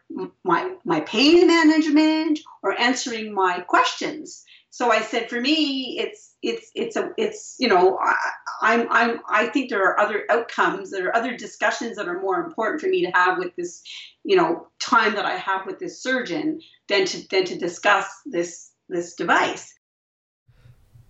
my 0.45 0.75
my 0.85 1.01
pain 1.01 1.47
management 1.49 2.39
or 2.63 2.81
answering 2.81 3.35
my 3.35 3.61
questions. 3.61 4.45
So 4.71 4.91
I 4.91 5.03
said, 5.03 5.29
for 5.29 5.41
me, 5.41 5.99
it's 5.99 6.35
it's 6.43 6.71
it's 6.75 6.97
a 6.97 7.11
it's 7.19 7.57
you 7.59 7.69
know 7.69 7.99
I, 7.99 8.15
I'm 8.63 8.87
I'm 8.91 9.21
I 9.29 9.47
think 9.49 9.69
there 9.69 9.83
are 9.83 9.99
other 9.99 10.25
outcomes, 10.31 10.91
there 10.91 11.09
are 11.09 11.17
other 11.17 11.37
discussions 11.37 11.97
that 11.97 12.09
are 12.09 12.23
more 12.23 12.41
important 12.41 12.81
for 12.81 12.87
me 12.87 13.05
to 13.05 13.11
have 13.11 13.37
with 13.37 13.55
this, 13.57 13.83
you 14.25 14.37
know, 14.37 14.69
time 14.79 15.15
that 15.17 15.27
I 15.27 15.37
have 15.37 15.67
with 15.67 15.81
this 15.81 16.01
surgeon 16.01 16.61
than 16.89 17.05
to 17.07 17.29
than 17.29 17.45
to 17.47 17.59
discuss 17.59 18.07
this 18.25 18.71
this 18.89 19.15
device. 19.15 19.75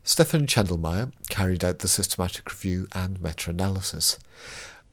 Stefan 0.04 0.46
Schandelmaier 0.46 1.12
carried 1.28 1.64
out 1.64 1.80
the 1.80 1.86
systematic 1.86 2.50
review 2.50 2.88
and 2.92 3.22
meta-analysis. 3.22 4.18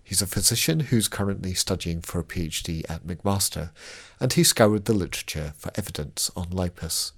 He's 0.09 0.23
a 0.23 0.27
physician 0.27 0.79
who's 0.79 1.07
currently 1.07 1.53
studying 1.53 2.01
for 2.01 2.19
a 2.19 2.23
PhD 2.23 2.83
at 2.89 3.05
McMaster, 3.05 3.69
and 4.19 4.33
he 4.33 4.43
scoured 4.43 4.85
the 4.85 4.93
literature 4.93 5.53
for 5.55 5.71
evidence 5.75 6.31
on 6.35 6.47
lipus. 6.47 7.11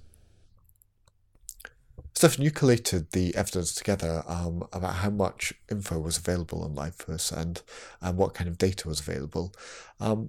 Stefan, 2.14 2.44
you 2.44 2.50
collated 2.50 3.12
the 3.12 3.34
evidence 3.34 3.74
together 3.74 4.22
um, 4.26 4.68
about 4.74 4.96
how 4.96 5.08
much 5.08 5.54
info 5.70 5.98
was 6.00 6.18
available 6.18 6.62
on 6.62 6.74
lipus 6.74 7.32
and, 7.32 7.62
and 8.02 8.18
what 8.18 8.34
kind 8.34 8.46
of 8.46 8.58
data 8.58 8.86
was 8.86 9.00
available. 9.00 9.54
Um, 9.98 10.28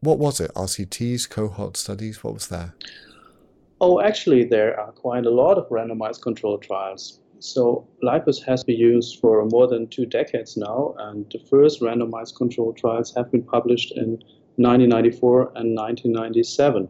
what 0.00 0.18
was 0.18 0.40
it? 0.40 0.50
RCTs, 0.54 1.28
cohort 1.28 1.76
studies? 1.76 2.24
What 2.24 2.32
was 2.32 2.48
there? 2.48 2.74
Oh, 3.82 4.00
actually, 4.00 4.44
there 4.44 4.80
are 4.80 4.92
quite 4.92 5.26
a 5.26 5.30
lot 5.30 5.58
of 5.58 5.68
randomized 5.68 6.22
controlled 6.22 6.62
trials. 6.62 7.20
So 7.42 7.88
lipus 8.04 8.40
has 8.44 8.62
been 8.62 8.78
used 8.78 9.18
for 9.18 9.44
more 9.46 9.66
than 9.66 9.88
two 9.88 10.06
decades 10.06 10.56
now, 10.56 10.94
and 10.96 11.26
the 11.32 11.40
first 11.40 11.80
randomized 11.80 12.36
controlled 12.36 12.76
trials 12.76 13.12
have 13.16 13.32
been 13.32 13.42
published 13.42 13.90
in 13.96 14.10
1994 14.58 15.50
and 15.56 15.74
1997. 15.76 16.88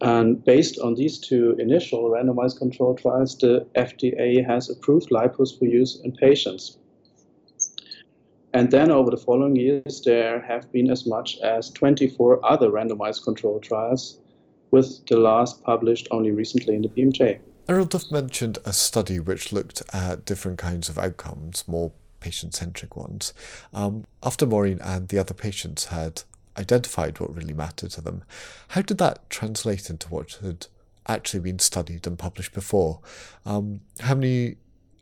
And 0.00 0.44
based 0.44 0.78
on 0.78 0.94
these 0.94 1.18
two 1.18 1.56
initial 1.58 2.08
randomized 2.08 2.58
controlled 2.58 2.98
trials, 2.98 3.36
the 3.36 3.66
FDA 3.74 4.46
has 4.46 4.70
approved 4.70 5.10
lipus 5.10 5.58
for 5.58 5.64
use 5.64 6.00
in 6.04 6.12
patients. 6.12 6.78
And 8.54 8.70
then 8.70 8.92
over 8.92 9.10
the 9.10 9.16
following 9.16 9.56
years, 9.56 10.02
there 10.04 10.40
have 10.40 10.70
been 10.70 10.88
as 10.88 11.04
much 11.04 11.36
as 11.40 11.68
24 11.70 12.38
other 12.48 12.70
randomized 12.70 13.24
controlled 13.24 13.64
trials, 13.64 14.20
with 14.70 15.04
the 15.06 15.16
last 15.16 15.64
published 15.64 16.06
only 16.12 16.30
recently 16.30 16.76
in 16.76 16.82
the 16.82 16.88
BMJ. 16.88 17.40
Rudolf 17.68 18.10
mentioned 18.10 18.58
a 18.64 18.72
study 18.72 19.20
which 19.20 19.52
looked 19.52 19.82
at 19.92 20.24
different 20.24 20.58
kinds 20.58 20.88
of 20.88 20.98
outcomes, 20.98 21.66
more 21.68 21.92
patient 22.20 22.54
centric 22.54 22.96
ones. 22.96 23.32
Um, 23.72 24.04
after 24.22 24.46
Maureen 24.46 24.80
and 24.80 25.08
the 25.08 25.18
other 25.18 25.34
patients 25.34 25.86
had 25.86 26.22
identified 26.56 27.18
what 27.18 27.34
really 27.34 27.54
mattered 27.54 27.90
to 27.92 28.00
them, 28.00 28.24
how 28.68 28.82
did 28.82 28.98
that 28.98 29.28
translate 29.30 29.90
into 29.90 30.08
what 30.08 30.38
had 30.42 30.66
actually 31.06 31.40
been 31.40 31.58
studied 31.58 32.06
and 32.06 32.18
published 32.18 32.52
before? 32.52 33.00
Um, 33.46 33.80
how 34.00 34.14
many 34.14 34.56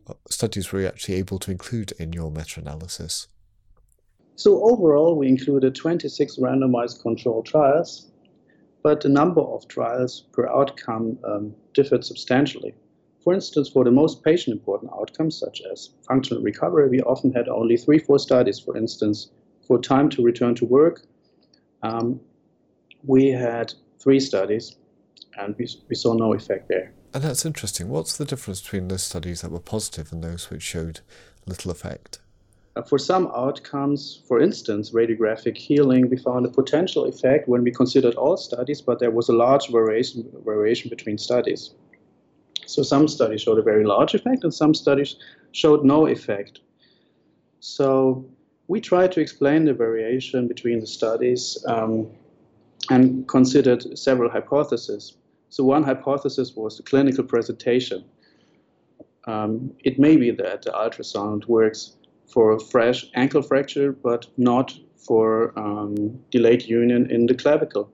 uh, 0.07 0.15
studies 0.29 0.71
were 0.71 0.81
you 0.81 0.87
actually 0.87 1.17
able 1.17 1.39
to 1.41 1.51
include 1.51 1.93
in 1.93 2.13
your 2.13 2.31
meta 2.31 2.61
analysis? 2.61 3.29
So, 4.37 4.63
overall, 4.65 5.17
we 5.17 5.29
included 5.29 5.75
26 5.75 6.37
randomized 6.39 7.03
controlled 7.03 7.45
trials 7.45 8.10
but 8.83 9.01
the 9.01 9.09
number 9.09 9.41
of 9.41 9.69
trials 9.69 10.23
per 10.33 10.49
outcome 10.49 11.19
um, 11.25 11.55
differed 11.75 12.05
substantially. 12.05 12.75
For 13.23 13.35
instance, 13.35 13.69
for 13.69 13.85
the 13.85 13.91
most 13.91 14.25
patient 14.25 14.57
important 14.57 14.91
outcomes, 14.93 15.39
such 15.39 15.61
as 15.71 15.91
functional 16.07 16.43
recovery, 16.43 16.89
we 16.89 17.01
often 17.03 17.33
had 17.33 17.49
only 17.49 17.77
three, 17.77 17.99
four 17.99 18.19
studies. 18.19 18.59
For 18.59 18.77
instance, 18.77 19.31
for 19.67 19.79
time 19.79 20.09
to 20.11 20.23
return 20.23 20.55
to 20.57 20.65
work, 20.65 21.03
um, 21.83 22.21
we 23.05 23.29
had 23.29 23.75
three 23.99 24.21
studies 24.21 24.77
and 25.39 25.55
we, 25.59 25.69
we 25.89 25.95
saw 25.95 26.15
no 26.15 26.33
effect 26.33 26.69
there. 26.69 26.93
And 27.13 27.23
that's 27.23 27.45
interesting. 27.45 27.89
What's 27.89 28.17
the 28.17 28.25
difference 28.25 28.61
between 28.63 28.89
those 28.89 29.03
studies 29.03 29.43
that 29.43 29.51
were 29.51 29.61
positive 29.61 30.13
and 30.13 30.23
those 30.23 30.49
which 30.49 30.63
showed 30.63 31.01
little 31.47 31.71
effect? 31.71 32.21
Uh, 32.77 32.83
for 32.83 32.99
some 32.99 33.27
outcomes, 33.35 34.23
for 34.29 34.41
instance, 34.41 34.91
radiographic 34.91 35.57
healing, 35.57 36.09
we 36.09 36.17
found 36.17 36.47
a 36.47 36.49
potential 36.49 37.05
effect 37.07 37.49
when 37.49 37.65
we 37.65 37.71
considered 37.71 38.15
all 38.15 38.37
studies, 38.37 38.81
but 38.81 39.01
there 39.01 39.11
was 39.11 39.29
a 39.29 39.33
large 39.33 39.69
variation, 39.71 40.29
variation 40.45 40.89
between 40.89 41.19
studies. 41.19 41.75
So 42.67 42.83
some 42.83 43.09
studies 43.09 43.43
showed 43.43 43.59
a 43.59 43.63
very 43.63 43.85
large 43.85 44.15
effect 44.15 44.45
and 44.45 44.55
some 44.55 44.75
studies 44.75 45.17
showed 45.51 45.85
no 45.85 46.07
effect. 46.07 46.61
So 47.59 48.25
we 48.69 48.81
tried 48.81 49.11
to 49.13 49.21
explain 49.21 49.65
the 49.65 49.75
variation 49.75 50.47
between 50.47 50.79
the 50.79 50.87
studies 50.87 51.59
um, 51.67 52.09
and 52.89 53.27
considered 53.27 53.99
several 53.99 54.31
hypotheses. 54.31 55.17
So 55.49 55.65
one 55.65 55.83
hypothesis 55.83 56.55
was 56.55 56.77
the 56.77 56.85
clinical 56.85 57.25
presentation. 57.25 58.05
Um, 59.27 59.73
it 59.81 59.99
may 59.99 60.17
be 60.17 60.31
that 60.31 60.63
the 60.63 60.71
ultrasound 60.71 61.47
works 61.47 61.97
for 62.33 62.53
a 62.53 62.61
fresh 62.61 63.07
ankle 63.15 63.43
fracture, 63.43 63.93
but 63.93 64.27
not 64.37 64.79
for 64.97 65.59
um, 65.59 66.19
delayed 66.31 66.63
union 66.63 67.11
in 67.11 67.27
the 67.27 67.35
clavicle. 67.35 67.91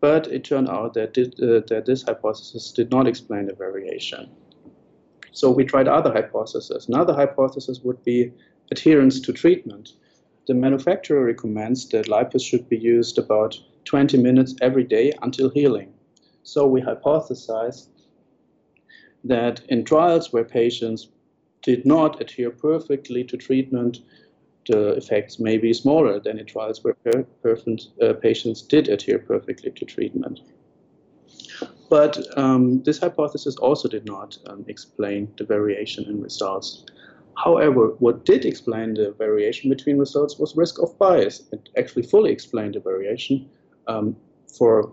But 0.00 0.26
it 0.28 0.44
turned 0.44 0.68
out 0.68 0.94
that, 0.94 1.14
did, 1.14 1.40
uh, 1.40 1.60
that 1.68 1.84
this 1.86 2.02
hypothesis 2.02 2.72
did 2.72 2.90
not 2.90 3.06
explain 3.06 3.46
the 3.46 3.54
variation. 3.54 4.30
So 5.32 5.50
we 5.50 5.64
tried 5.64 5.88
other 5.88 6.12
hypotheses. 6.12 6.88
Another 6.88 7.14
hypothesis 7.14 7.80
would 7.80 8.02
be 8.04 8.32
adherence 8.70 9.20
to 9.20 9.32
treatment. 9.32 9.92
The 10.46 10.54
manufacturer 10.54 11.24
recommends 11.24 11.88
that 11.88 12.06
lipus 12.08 12.42
should 12.42 12.68
be 12.68 12.78
used 12.78 13.18
about 13.18 13.58
20 13.84 14.18
minutes 14.18 14.54
every 14.60 14.84
day 14.84 15.12
until 15.22 15.50
healing. 15.50 15.92
So 16.42 16.66
we 16.66 16.80
hypothesized 16.80 17.88
that 19.24 19.60
in 19.68 19.84
trials 19.84 20.32
where 20.32 20.44
patients 20.44 21.08
did 21.66 21.84
not 21.84 22.20
adhere 22.22 22.50
perfectly 22.50 23.24
to 23.24 23.36
treatment, 23.36 23.98
the 24.68 24.90
effects 25.00 25.40
may 25.40 25.58
be 25.58 25.72
smaller 25.72 26.20
than 26.20 26.38
in 26.38 26.46
trials 26.46 26.82
where 26.82 26.96
uh, 27.04 28.12
patients 28.28 28.62
did 28.62 28.88
adhere 28.88 29.18
perfectly 29.18 29.70
to 29.72 29.84
treatment. 29.84 30.40
But 31.90 32.14
um, 32.38 32.82
this 32.84 32.98
hypothesis 32.98 33.56
also 33.56 33.88
did 33.88 34.06
not 34.06 34.38
um, 34.46 34.64
explain 34.68 35.32
the 35.38 35.44
variation 35.44 36.04
in 36.04 36.22
results. 36.22 36.84
However, 37.36 37.82
what 37.98 38.24
did 38.24 38.44
explain 38.44 38.94
the 38.94 39.12
variation 39.18 39.68
between 39.68 39.98
results 39.98 40.38
was 40.38 40.56
risk 40.56 40.80
of 40.80 40.96
bias. 40.98 41.42
It 41.52 41.68
actually 41.76 42.04
fully 42.04 42.30
explained 42.32 42.74
the 42.74 42.80
variation 42.80 43.48
um, 43.88 44.16
for 44.58 44.92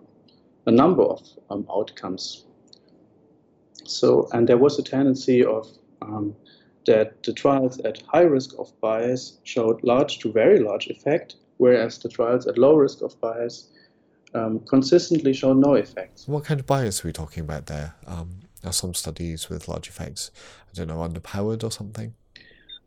a 0.65 0.71
number 0.71 1.03
of 1.03 1.21
um, 1.51 1.67
outcomes. 1.69 2.45
So, 3.85 4.27
and 4.33 4.47
there 4.47 4.57
was 4.57 4.79
a 4.79 4.83
tendency 4.83 5.43
of 5.43 5.67
um, 6.01 6.35
that 6.85 7.23
the 7.23 7.33
trials 7.33 7.79
at 7.79 8.01
high 8.07 8.21
risk 8.21 8.51
of 8.59 8.71
bias 8.81 9.39
showed 9.43 9.83
large 9.83 10.19
to 10.19 10.31
very 10.31 10.59
large 10.59 10.87
effect, 10.87 11.35
whereas 11.57 11.97
the 11.97 12.09
trials 12.09 12.47
at 12.47 12.57
low 12.57 12.75
risk 12.75 13.01
of 13.01 13.19
bias 13.21 13.69
um, 14.33 14.59
consistently 14.67 15.33
showed 15.33 15.57
no 15.57 15.75
effects. 15.75 16.27
What 16.27 16.45
kind 16.45 16.59
of 16.59 16.65
bias 16.65 17.03
are 17.03 17.07
we 17.07 17.13
talking 17.13 17.41
about 17.41 17.67
there? 17.67 17.95
Um, 18.07 18.41
are 18.63 18.73
some 18.73 18.93
studies 18.93 19.49
with 19.49 19.67
large 19.67 19.87
effects, 19.87 20.31
I 20.69 20.73
don't 20.73 20.87
know, 20.87 20.97
underpowered 20.97 21.63
or 21.63 21.71
something? 21.71 22.13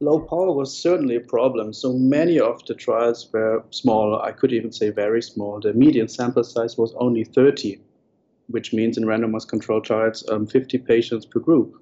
Low 0.01 0.21
power 0.21 0.53
was 0.53 0.77
certainly 0.77 1.17
a 1.17 1.21
problem. 1.21 1.73
So 1.73 1.95
many 1.95 2.39
of 2.39 2.65
the 2.67 2.75
trials 2.75 3.31
were 3.33 3.65
small. 3.71 4.21
I 4.21 4.33
could 4.33 4.53
even 4.53 4.71
say 4.73 4.91
very 4.91 5.23
small. 5.23 5.61
The 5.61 5.73
median 5.73 6.09
sample 6.09 6.45
size 6.45 6.77
was 6.77 6.95
only 6.99 7.25
30, 7.25 7.81
which 8.49 8.75
means 8.75 8.99
in 8.99 9.05
randomized 9.05 9.49
control 9.49 9.81
trials, 9.81 10.23
um, 10.29 10.47
50 10.47 10.79
patients 10.79 11.25
per 11.25 11.41
group. 11.41 11.81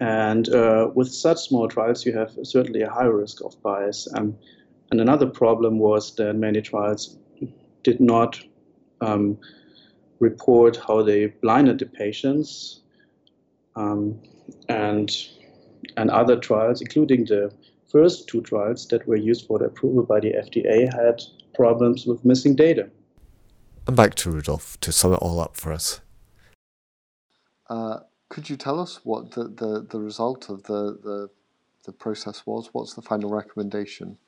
And 0.00 0.48
uh, 0.50 0.90
with 0.94 1.12
such 1.12 1.38
small 1.38 1.68
trials, 1.68 2.04
you 2.04 2.12
have 2.16 2.32
certainly 2.42 2.82
a 2.82 2.90
high 2.90 3.06
risk 3.06 3.42
of 3.44 3.60
bias. 3.62 4.06
Um, 4.14 4.36
and 4.90 5.00
another 5.00 5.26
problem 5.26 5.78
was 5.78 6.14
that 6.16 6.34
many 6.34 6.60
trials 6.60 7.16
did 7.82 8.00
not 8.00 8.38
um, 9.00 9.38
report 10.20 10.76
how 10.86 11.02
they 11.02 11.26
blinded 11.26 11.78
the 11.78 11.86
patients. 11.86 12.80
Um, 13.74 14.20
and, 14.68 15.10
and 15.96 16.10
other 16.10 16.36
trials, 16.38 16.80
including 16.80 17.24
the 17.24 17.52
first 17.90 18.28
two 18.28 18.42
trials 18.42 18.86
that 18.88 19.06
were 19.06 19.16
used 19.16 19.46
for 19.46 19.58
the 19.58 19.66
approval 19.66 20.02
by 20.02 20.20
the 20.20 20.32
FDA, 20.32 20.92
had 20.92 21.22
problems 21.54 22.06
with 22.06 22.24
missing 22.24 22.54
data. 22.54 22.90
And 23.86 23.96
back 23.96 24.14
to 24.16 24.30
Rudolf 24.30 24.78
to 24.80 24.92
sum 24.92 25.12
it 25.12 25.16
all 25.16 25.40
up 25.40 25.56
for 25.56 25.72
us. 25.72 26.00
Uh, 27.68 27.98
could 28.28 28.50
you 28.50 28.56
tell 28.56 28.80
us 28.80 29.00
what 29.04 29.32
the, 29.32 29.44
the, 29.44 29.86
the 29.88 30.00
result 30.00 30.48
of 30.50 30.64
the, 30.64 30.98
the, 31.02 31.30
the 31.84 31.92
process 31.92 32.44
was? 32.46 32.70
What's 32.72 32.94
the 32.94 33.02
final 33.02 33.30
recommendation? 33.30 34.18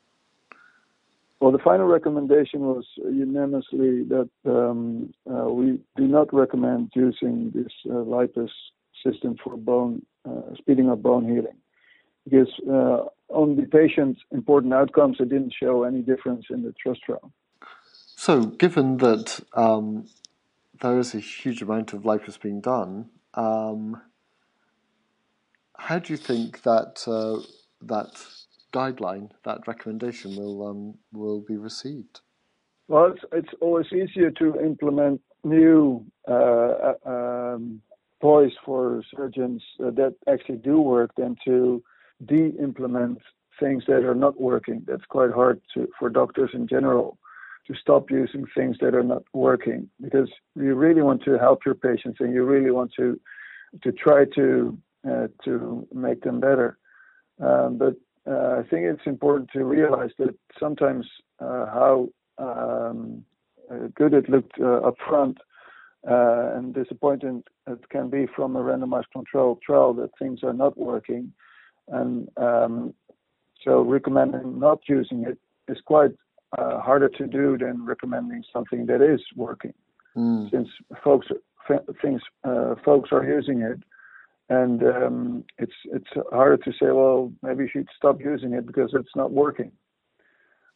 Well, 1.39 1.51
the 1.51 1.59
final 1.59 1.87
recommendation 1.87 2.61
was 2.61 2.85
unanimously 2.97 4.03
that 4.03 4.29
um, 4.45 5.13
uh, 5.29 5.49
we 5.49 5.79
do 5.95 6.07
not 6.07 6.33
recommend 6.33 6.91
using 6.95 7.51
this 7.55 7.71
uh, 7.89 8.45
system 9.05 9.37
for 9.41 9.55
bone 9.55 10.05
uh, 10.25 10.53
speeding 10.57 10.89
up 10.89 11.01
bone 11.01 11.25
healing 11.25 11.55
because 12.25 12.49
uh, 12.69 13.05
on 13.29 13.55
the 13.55 13.63
patient's 13.63 14.21
important 14.31 14.73
outcomes, 14.73 15.17
it 15.19 15.29
didn't 15.29 15.53
show 15.57 15.83
any 15.83 16.01
difference 16.01 16.45
in 16.49 16.63
the 16.63 16.73
trust 16.73 17.01
trial. 17.03 17.31
So, 18.15 18.45
given 18.45 18.97
that 18.97 19.39
um, 19.53 20.07
there 20.81 20.99
is 20.99 21.15
a 21.15 21.19
huge 21.19 21.61
amount 21.61 21.93
of 21.93 22.03
LIPUS 22.05 22.37
being 22.37 22.59
done, 22.59 23.09
um, 23.39 24.01
how 25.77 25.97
do 25.99 26.11
you 26.13 26.17
think 26.17 26.61
that 26.63 26.93
uh, 27.07 27.39
that 27.81 28.11
guideline, 28.73 29.31
that 29.45 29.67
recommendation, 29.67 30.35
will 30.35 30.67
um, 30.67 30.95
will 31.13 31.41
be 31.41 31.57
received? 31.57 32.19
Well, 32.87 33.13
it's, 33.13 33.23
it's 33.31 33.53
always 33.61 33.85
easier 33.93 34.31
to 34.31 34.59
implement 34.59 35.21
new 35.43 36.05
uh, 36.27 36.33
uh 36.89 36.93
um, 37.05 37.81
toys 38.21 38.51
for 38.65 39.01
surgeons 39.15 39.63
that 39.79 40.13
actually 40.27 40.57
do 40.57 40.81
work 40.81 41.11
than 41.15 41.37
to 41.45 41.81
de-implement 42.25 43.19
things 43.61 43.83
that 43.87 44.03
are 44.03 44.19
not 44.25 44.39
working. 44.39 44.83
That's 44.85 45.05
quite 45.07 45.31
hard 45.31 45.61
to, 45.73 45.87
for 45.97 46.09
doctors 46.09 46.49
in 46.53 46.67
general 46.67 47.17
to 47.69 47.79
stop 47.79 48.09
using 48.09 48.45
things 48.55 48.77
that 48.81 48.95
are 48.95 49.03
not 49.03 49.23
working 49.33 49.89
because 50.01 50.29
you 50.55 50.73
really 50.73 51.03
want 51.03 51.23
to 51.23 51.37
help 51.37 51.65
your 51.65 51.75
patients 51.75 52.17
and 52.19 52.33
you 52.33 52.43
really 52.43 52.71
want 52.71 52.91
to 52.97 53.19
to 53.83 53.91
try 53.91 54.25
to 54.35 54.77
uh, 55.09 55.27
to 55.45 55.87
make 55.93 56.21
them 56.23 56.39
better. 56.39 56.77
Um, 57.39 57.77
but 57.77 57.95
uh, 58.29 58.59
I 58.59 58.63
think 58.69 58.85
it's 58.85 59.05
important 59.05 59.49
to 59.53 59.63
realize 59.63 60.09
that 60.17 60.35
sometimes 60.59 61.05
uh, 61.39 61.67
how 61.67 62.09
um, 62.37 63.23
uh, 63.71 63.87
good 63.95 64.13
it 64.13 64.27
looked 64.29 64.59
uh, 64.59 64.79
up 64.79 64.95
front 65.07 65.37
uh, 66.09 66.55
and 66.55 66.73
disappointing 66.73 67.43
it 67.67 67.89
can 67.89 68.09
be 68.09 68.25
from 68.35 68.55
a 68.55 68.59
randomized 68.59 69.11
controlled 69.13 69.61
trial 69.61 69.93
that 69.93 70.09
things 70.17 70.39
are 70.43 70.53
not 70.53 70.75
working. 70.75 71.31
And 71.87 72.29
um, 72.37 72.93
so 73.63 73.81
recommending 73.81 74.59
not 74.59 74.79
using 74.87 75.23
it 75.23 75.37
is 75.71 75.77
quite 75.85 76.11
uh, 76.57 76.79
harder 76.79 77.09
to 77.09 77.27
do 77.27 77.57
than 77.57 77.85
recommending 77.85 78.43
something 78.51 78.85
that 78.87 79.01
is 79.01 79.21
working, 79.35 79.73
mm. 80.17 80.49
since 80.51 80.67
folks 81.03 81.27
things 82.01 82.21
uh, 82.43 82.75
folks 82.83 83.09
are 83.11 83.23
using 83.23 83.61
it, 83.61 83.79
and 84.49 84.83
um, 84.83 85.43
it's 85.57 85.73
it's 85.85 86.09
harder 86.31 86.57
to 86.57 86.71
say, 86.71 86.87
well, 86.91 87.31
maybe 87.43 87.63
you 87.63 87.69
should 87.71 87.87
stop 87.95 88.19
using 88.19 88.53
it 88.53 88.65
because 88.65 88.91
it's 88.93 89.15
not 89.15 89.31
working. 89.31 89.71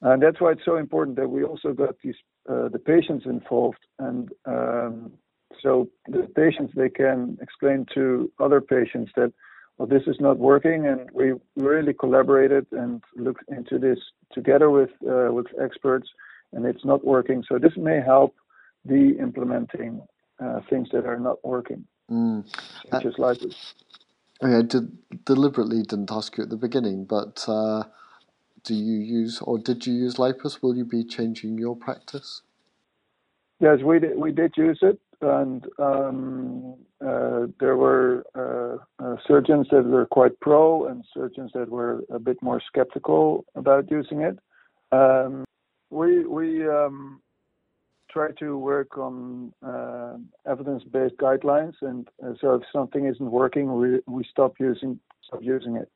And 0.02 0.22
that's 0.22 0.42
why 0.42 0.52
it's 0.52 0.66
so 0.66 0.76
important 0.76 1.16
that 1.18 1.30
we 1.30 1.44
also 1.44 1.74
got 1.74 1.96
these 2.04 2.16
uh, 2.50 2.70
the 2.70 2.80
patients 2.80 3.26
involved, 3.26 3.80
and 4.00 4.30
um, 4.46 5.14
so 5.62 5.90
the 6.08 6.28
patients 6.36 6.74
they 6.76 6.90
can 6.90 7.38
explain 7.42 7.86
to 7.94 8.32
other 8.40 8.60
patients 8.62 9.12
that 9.16 9.32
well, 9.78 9.88
this 9.88 10.04
is 10.08 10.18
not 10.20 10.38
working, 10.38 10.88
and 10.88 11.10
we 11.14 11.34
really 11.56 11.94
collaborated 11.94 12.66
and 12.72 13.04
looked 13.16 13.44
into 13.50 13.80
this 13.80 13.98
together 14.32 14.70
with 14.70 14.92
uh, 15.08 15.32
with 15.32 15.48
experts, 15.62 16.10
and 16.52 16.66
it's 16.66 16.86
not 16.86 17.04
working. 17.04 17.44
So 17.50 17.58
this 17.58 17.74
may 17.76 18.00
help 18.02 18.36
the 18.86 19.18
implementing 19.20 20.02
uh, 20.44 20.60
things 20.70 20.90
that 20.92 21.06
are 21.06 21.20
not 21.20 21.44
working, 21.44 21.86
mm. 22.12 22.46
such 22.92 23.06
uh, 23.06 23.10
as 23.10 23.18
LIPUS. 23.18 23.74
I 24.42 24.62
did, 24.62 24.98
deliberately 25.26 25.84
didn't 25.84 26.12
ask 26.12 26.38
you 26.38 26.44
at 26.44 26.50
the 26.50 26.58
beginning, 26.58 27.06
but 27.06 27.46
uh, 27.48 27.84
do 28.64 28.74
you 28.74 29.00
use 29.00 29.42
or 29.42 29.58
did 29.58 29.88
you 29.88 29.94
use 29.94 30.20
LIPUS? 30.20 30.62
Will 30.62 30.76
you 30.76 30.86
be 30.86 31.04
changing 31.04 31.58
your 31.58 31.76
practice? 31.76 32.42
Yes, 33.60 33.80
we 33.82 34.00
did, 34.00 34.18
we 34.18 34.32
did 34.32 34.54
use 34.58 34.80
it, 34.82 35.00
and 35.24 35.66
um, 35.80 36.76
uh, 37.06 37.48
there 37.60 37.76
were 37.78 38.24
uh, 38.36 39.04
uh, 39.04 39.16
surgeons 39.28 39.68
that 39.72 39.84
were 39.84 40.06
quite 40.06 40.40
pro 40.40 40.88
and 40.88 41.04
surgeons 41.14 41.52
that 41.54 41.70
were 41.70 42.04
a 42.12 42.20
bit 42.20 42.42
more 42.42 42.62
skeptical 42.66 43.46
about 43.56 43.90
using 43.90 44.22
it. 44.22 44.38
Um, 44.92 45.46
we 45.90 46.26
we 46.26 46.68
um, 46.68 47.22
try 48.12 48.32
to 48.40 48.58
work 48.58 48.98
on 48.98 49.54
uh, 49.66 50.18
evidence-based 50.50 51.18
guidelines, 51.18 51.74
and 51.82 52.08
uh, 52.24 52.34
so 52.40 52.56
if 52.56 52.64
something 52.72 53.06
isn't 53.08 53.32
working, 53.32 53.74
we 53.80 54.00
we 54.08 54.24
stop 54.30 54.54
using 54.60 55.00
stop 55.26 55.42
using 55.42 55.78
it. 55.78 55.90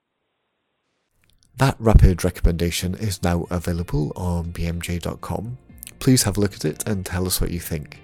That 1.58 1.76
rapid 1.80 2.24
recommendation 2.24 2.94
is 2.96 3.24
now 3.24 3.48
available 3.50 4.14
on 4.16 4.54
bmj.com 4.54 5.58
Please 6.00 6.24
have 6.24 6.38
a 6.38 6.40
look 6.40 6.54
at 6.54 6.66
it 6.66 6.88
and 6.88 7.06
tell 7.06 7.26
us 7.26 7.42
what 7.42 7.52
you 7.52 7.60
think. 7.60 8.00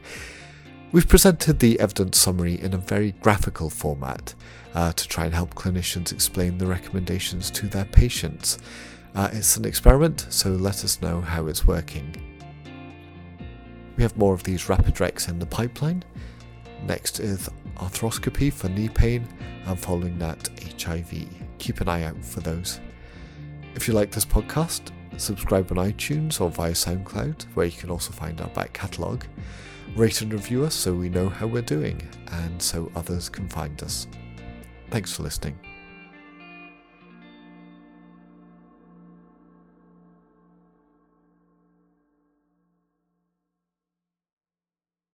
We've 0.94 1.10
presented 1.10 1.58
the 1.58 1.80
evidence 1.80 2.20
summary 2.20 2.62
in 2.62 2.76
a 2.76 2.78
very 2.78 3.14
graphical 3.14 3.72
format 3.72 4.36
uh, 4.76 4.92
to 4.92 5.08
try 5.08 5.26
and 5.26 5.34
help 5.34 5.56
clinicians 5.56 6.12
explain 6.12 6.60
the 6.60 6.68
recommendations 6.68 7.50
to 7.50 7.66
their 7.66 7.86
patients. 7.86 8.60
Uh, 9.16 9.28
it's 9.34 9.58
an 9.58 9.66
experiment, 9.66 10.28
so 10.30 10.52
let 10.52 10.84
us 10.84 11.02
know 11.02 11.20
how 11.20 11.48
it's 11.48 11.66
working. 11.66 12.16
We 13.98 14.04
have 14.04 14.16
more 14.18 14.36
of 14.36 14.44
these 14.44 14.70
rapid 14.70 14.94
recs 14.98 15.30
in 15.30 15.40
the 15.40 15.48
pipeline. 15.48 16.04
Next 16.84 17.20
is 17.20 17.50
arthroscopy 17.78 18.54
for 18.54 18.70
knee 18.70 18.90
pain, 18.90 19.28
and 19.66 19.80
following 19.80 20.20
that, 20.20 20.48
HIV. 20.78 21.26
Keep 21.58 21.82
an 21.82 21.90
eye 21.90 22.04
out 22.04 22.24
for 22.24 22.42
those. 22.42 22.80
If 23.74 23.88
you 23.88 23.96
like 23.96 24.12
this 24.12 24.26
podcast, 24.26 24.92
subscribe 25.18 25.72
on 25.72 25.78
iTunes 25.78 26.40
or 26.40 26.52
via 26.52 26.74
SoundCloud, 26.74 27.46
where 27.56 27.66
you 27.66 27.72
can 27.72 27.90
also 27.90 28.12
find 28.12 28.40
our 28.40 28.50
back 28.50 28.74
catalogue. 28.74 29.26
Rate 29.96 30.22
and 30.22 30.34
review 30.34 30.66
us 30.66 30.74
so 30.74 30.94
we 30.94 31.10
know 31.10 31.30
how 31.30 31.48
we're 31.48 31.62
doing 31.62 32.02
and 32.32 32.62
so 32.62 32.92
others 32.96 33.30
can 33.30 33.48
find 33.48 33.82
us. 33.84 34.08
Thanks 34.90 35.14
for 35.14 35.24
listening. 35.24 35.58